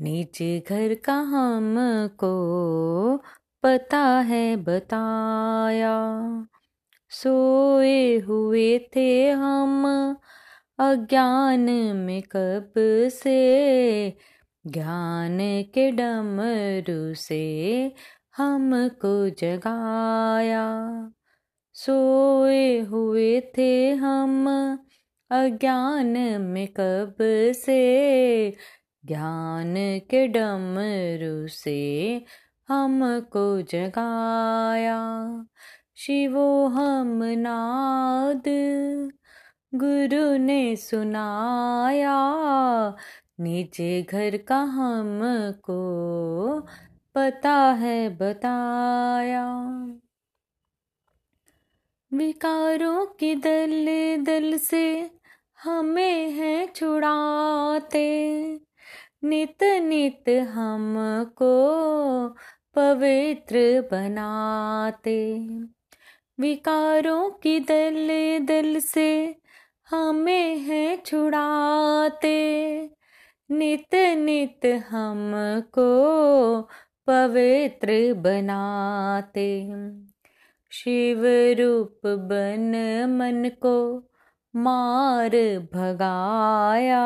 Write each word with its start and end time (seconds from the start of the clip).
नीचे 0.00 0.64
घर 0.68 0.94
का 0.94 1.14
हमको 1.14 2.32
पता 3.62 3.98
है, 3.98 4.56
बताया। 4.56 6.20
सोए 7.10 8.18
हुए 8.18 8.78
थे 8.96 9.30
हम 9.30 9.84
अज्ञान 10.78 11.70
में 11.96 12.22
कब 12.22 12.72
से? 13.08 14.18
ज्ञान 14.66 15.38
के 15.62 15.90
डमरू 15.90 17.14
से 17.14 17.92
हमको 18.36 19.28
जगाया। 19.28 20.90
सोए 21.74 22.80
हुए 22.80 23.40
थे 23.58 23.94
हम 23.94 24.48
अज्ञान 25.30 26.40
में 26.40 26.68
कब 26.68 27.16
से? 27.52 28.50
ज्ञान 29.04 29.74
के 30.10 30.28
डमरू 30.28 31.48
से 31.48 32.22
हमको 32.68 33.62
जगाया। 33.62 35.02
शिवो 35.96 36.66
हम 36.66 37.22
नाद, 37.22 38.44
गुरु 39.74 40.36
ने 40.36 40.76
सुनाया। 40.76 42.34
नीचे 43.40 44.02
घर 44.02 44.36
का 44.36 44.58
हमको 44.58 45.80
पता 47.14 47.54
है, 47.54 48.08
बताया। 48.08 49.64
विकारों 52.14 53.06
की 53.06 53.34
दल 53.34 53.86
दल 54.24 54.58
से 54.58 55.10
हमें 55.62 56.30
हैं 56.30 56.72
छुड़ाते। 56.72 58.06
नित 59.24 59.62
नित 59.62 60.28
हमको 60.28 61.52
पवित्र 62.74 63.88
बनाते। 63.90 65.38
विकारों 66.40 67.30
की 67.30 67.60
दल 67.60 68.08
दल 68.44 68.78
से 68.78 69.36
हमें 69.90 70.58
हैं 70.58 71.02
छुड़ाते। 71.06 72.36
नित 73.50 73.94
नित 73.94 74.66
हमको 74.66 75.88
पवित्र 77.06 78.14
बनाते। 78.14 79.70
शिव 80.74 81.22
रूप 81.60 82.00
बन 82.06 82.72
मन 83.08 83.50
को 83.62 84.04
मार 84.56 85.30
भगाया। 85.74 87.04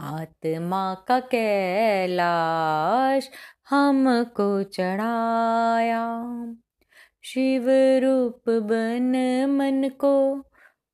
आत्मा 0.00 1.04
का 1.08 1.20
कैलाश 1.20 3.30
हमको 3.70 4.62
चढ़ाया। 4.62 6.26
शिव 7.24 7.64
रूप 8.04 8.42
बन 8.48 9.12
मन 9.50 9.88
को 9.88 10.44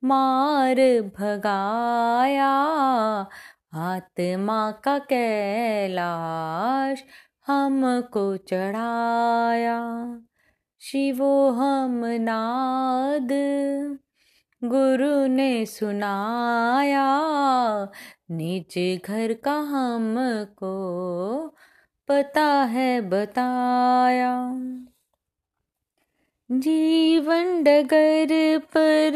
मार 0.04 0.76
भगाया। 1.18 2.52
आत्मा 3.74 4.70
का 4.70 4.98
कैलाश 4.98 7.04
हमको 7.46 8.36
चढ़ाया। 8.36 9.78
शिवो 10.80 11.50
हम 11.50 12.04
नाद। 12.04 13.28
गुरु 14.64 15.26
ने 15.26 15.66
सुनाया 15.66 17.08
नीचे 18.30 19.00
घर 19.04 19.32
का 19.32 19.52
हमको 19.52 20.72
पता 22.08 22.44
है 22.44 23.00
बताया। 23.00 24.52
जीवन 26.50 27.64
डगर 27.64 28.58
पर 28.58 29.12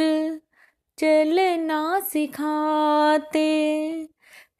चलना 0.98 2.00
सिखाते, 2.00 3.48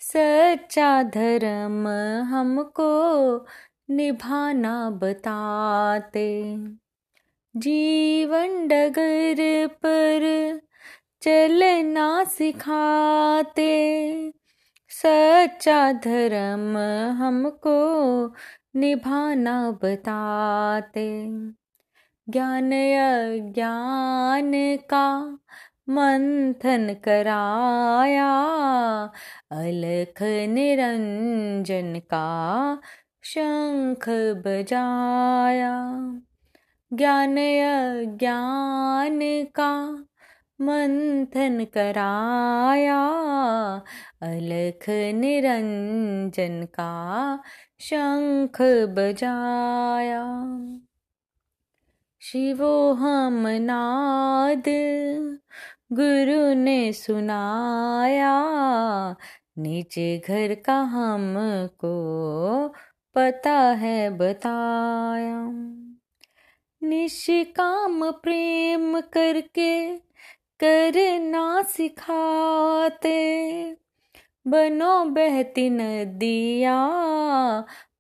सच्चा 0.01 1.03
धर्म 1.03 1.89
हमको 2.23 2.91
निभाना 3.91 4.91
बताते। 4.91 6.55
जीवन 7.57 8.69
डगर 8.69 9.67
पर 9.67 10.21
चलना 11.23 12.25
सिखाते। 12.25 13.73
सच्चा 14.89 15.93
धर्म 15.93 16.79
हमको 17.13 18.27
निभाना 18.77 19.71
बताते। 19.71 21.27
ज्ञान 22.29 22.73
अज्ञान 23.33 24.53
का 24.77 25.39
मंथन 25.89 26.97
कराया। 27.05 28.33
अलख 29.51 30.23
निरंजन 30.49 31.99
का 31.99 32.81
शंख 33.25 34.09
बजाया। 34.47 35.93
ज्ञान 36.95 37.35
ज्ञान 38.19 39.21
का 39.45 40.05
मंथन 40.61 41.65
कराया, 41.65 43.01
अलख 44.23 44.85
निरंजन 44.91 46.65
का 46.65 47.39
शंख 47.81 48.63
बजाया। 48.89 50.25
शिवो 52.21 52.93
हम 52.93 53.47
नाद, 53.47 54.65
गुरु 55.93 56.55
ने 56.55 56.93
सुनाया, 56.93 58.43
नीचे 59.59 60.23
घर 60.29 60.55
का 60.55 60.81
हमको 60.81 61.95
पता 63.15 63.53
है 63.53 64.11
बताया। 64.11 65.49
निष्काम 66.85 68.11
प्रेम 68.11 69.01
करके 69.01 69.97
करना 70.61 71.63
सिखाते। 71.63 73.17
बनो 74.47 75.05
बहती 75.05 75.71
नदिया 75.71 76.91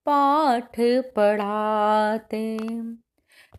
पाठ 0.08 0.76
पढ़ाते। 1.16 2.58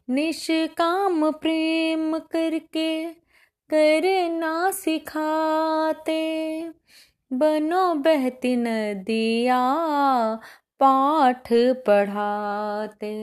निष्काम 0.09 1.31
प्रेम 1.31 2.19
करके 2.19 3.05
करना 3.73 4.71
सिखाते। 4.71 6.23
बनो 7.33 7.95
बहती 7.95 8.55
नदिया 8.55 9.61
पाठ 10.79 11.47
पढ़ाते। 11.53 13.13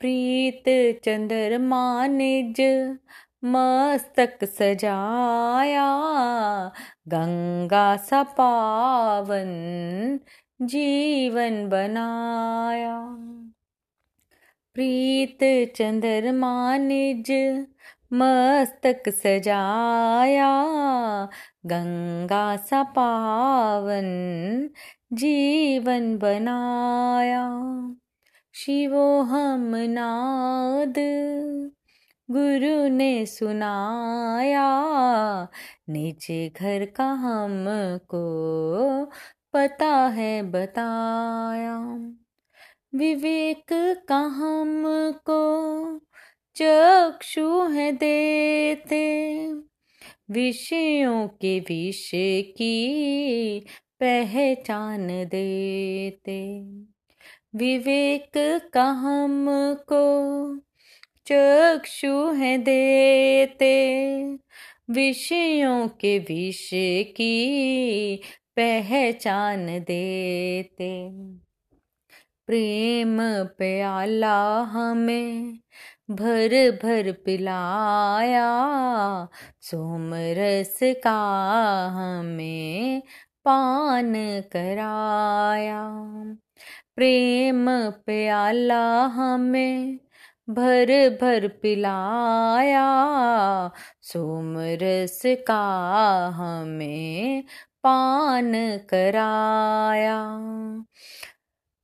प्रीत 0.00 0.64
चंद्रमा 1.04 2.06
निज 2.06 2.60
मस्तक 3.44 4.44
सजाया, 4.44 5.88
गंगा 7.08 7.96
सा 7.96 8.22
पावन 8.22 9.50
जीवन 10.62 11.68
बनाया। 11.68 12.96
प्रीत 14.74 15.38
चंद्रमा 15.76 16.76
निज 16.76 17.30
मस्तक 18.12 19.02
सजाया, 19.08 20.52
गंगा 21.66 22.56
सा 22.56 22.82
पावन 22.82 24.08
जीवन 25.12 26.18
बनाया। 26.18 27.46
शिवो 28.54 29.22
हम 29.22 29.76
नाद। 29.76 30.94
गुरु 32.30 32.88
ने 32.88 33.26
सुनाया 33.26 34.70
नीचे 35.88 36.52
घर 36.56 36.84
का 36.86 37.04
हमको 37.04 38.22
पता 39.52 39.96
है 40.06 40.42
बताया। 40.42 41.78
विवेक 42.94 43.72
का 44.08 44.16
हमको 44.16 45.40
चक्षु 46.54 47.68
है 47.68 47.92
देते, 47.92 49.52
विषयों 50.30 51.28
के 51.28 51.60
विषय 51.60 52.42
की 52.42 52.80
पहचान 54.00 55.06
देते। 55.06 56.60
विवेक 57.54 58.30
का 58.72 58.84
हमको 58.84 60.56
चक्षु 61.26 62.32
है 62.32 62.58
देते। 62.58 63.74
विषयों 64.90 65.88
के 65.88 66.18
विषय 66.18 67.02
की 67.02 68.16
पहचान 68.56 69.66
देते। 69.66 71.10
प्रेम 72.46 73.18
प्याला 73.44 74.60
हमें 74.60 75.58
भर 76.10 76.78
भर 76.82 77.12
पिलाया, 77.12 78.48
सोमरस 79.60 80.78
का 80.82 81.20
हमें 81.88 83.02
पान 83.50 84.12
कराया। 84.52 85.88
प्रेम 86.96 87.90
प्याला 87.90 89.06
हमें 89.06 90.00
भर 90.50 91.18
भर 91.22 91.48
पिलाया। 91.48 92.86
सोमरस 94.02 95.22
का 95.26 95.64
हमें 96.28 97.44
पान 97.82 98.52
कराया। 98.90 100.24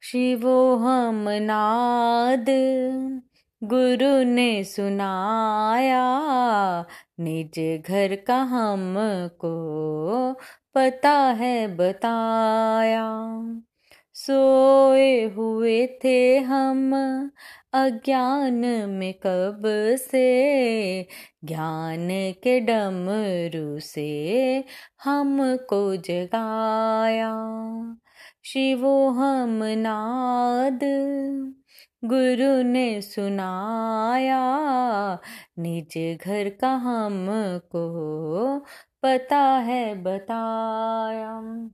शिवो 0.02 0.76
हम 0.76 1.28
नाद, 1.28 2.46
गुरु 3.64 4.22
ने 4.22 4.64
सुनाया। 4.64 6.06
निज 7.20 7.82
घर 7.88 8.16
का 8.16 8.36
हमको 8.36 9.52
पता 10.76 11.10
है 11.10 11.76
बताया। 11.76 13.32
सोए 14.14 15.24
हुए 15.24 15.86
थे 16.04 16.38
हम 16.38 16.94
अज्ञान 17.72 18.54
में 18.88 19.14
कब 19.14 19.62
से? 20.10 21.06
ज्ञान 21.44 22.08
के 22.42 22.60
डमरू 22.60 23.80
से 23.80 24.64
हमको 25.04 25.96
जगाया। 25.96 27.34
शिवो 28.44 29.08
हम 29.08 29.60
नाद, 29.62 30.80
गुरु 32.04 32.62
ने 32.62 33.00
सुनाया। 33.00 34.46
निज 35.58 36.18
घर 36.26 36.48
का 36.48 36.68
हमको 36.68 37.86
पता 39.06 39.38
है 39.38 40.02
बताया 40.02 41.68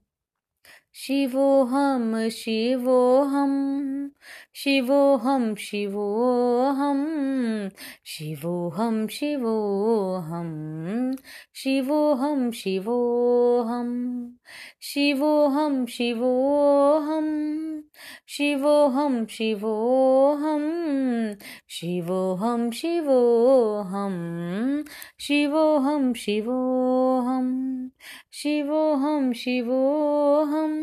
शिवो 0.93 1.63
हम 1.63 2.29
शिवो 2.29 3.23
हम 3.23 4.11
शिवो 4.55 5.15
हम 5.17 5.55
शिवो 5.55 6.37
हम 6.77 7.95
शिवो 8.05 8.69
हम 8.69 9.07
शिवो 9.07 10.15
हम 10.17 11.15
शिवो 11.55 12.13
हम 12.13 12.51
शिवो 12.51 13.61
हम। 13.61 14.32
शिवो 14.81 15.47
हम 15.47 15.85
शिवो 15.85 16.31
हम 16.99 17.27
शिवो 18.27 18.87
हम 18.87 19.25
शिवो 19.25 19.73
हम 20.33 20.63
शिवो 21.69 22.33
हम 22.33 22.69
शिवो 22.71 23.19
हम 23.81 24.15
शिवो 25.19 25.77
हम 25.79 26.13
शिवो 26.13 26.59
हम 27.21 27.51
शिवो 28.33 28.93
हम 28.95 29.33
शिवो 29.33 30.43
हम 30.43 30.73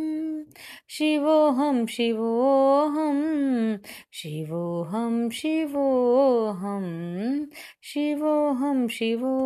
शिवो 0.88 1.48
हम 1.50 1.86
शिवो 1.86 2.84
हम 2.92 3.50
शिवो 4.12 4.82
हम 4.82 5.30
शिवो 5.30 5.88
हम 6.60 6.86
शिवो 7.82 8.34
हम 8.52 8.86
शिवो 8.88 9.40